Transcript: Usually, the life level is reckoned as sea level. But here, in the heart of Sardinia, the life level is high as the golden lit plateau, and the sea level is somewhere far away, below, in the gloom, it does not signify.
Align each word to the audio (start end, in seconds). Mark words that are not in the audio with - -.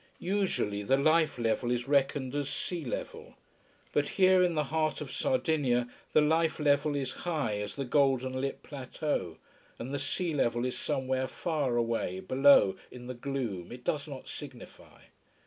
Usually, 0.17 0.81
the 0.81 0.97
life 0.97 1.37
level 1.37 1.69
is 1.69 1.87
reckoned 1.87 2.33
as 2.33 2.49
sea 2.49 2.83
level. 2.83 3.35
But 3.91 4.07
here, 4.17 4.41
in 4.41 4.55
the 4.55 4.63
heart 4.73 4.99
of 4.99 5.11
Sardinia, 5.11 5.87
the 6.13 6.21
life 6.21 6.59
level 6.59 6.95
is 6.95 7.11
high 7.29 7.59
as 7.59 7.75
the 7.75 7.85
golden 7.85 8.41
lit 8.41 8.63
plateau, 8.63 9.37
and 9.77 9.93
the 9.93 9.99
sea 9.99 10.33
level 10.33 10.65
is 10.65 10.75
somewhere 10.75 11.27
far 11.27 11.75
away, 11.77 12.19
below, 12.19 12.77
in 12.89 13.05
the 13.05 13.13
gloom, 13.13 13.71
it 13.71 13.83
does 13.83 14.07
not 14.07 14.27
signify. 14.27 15.01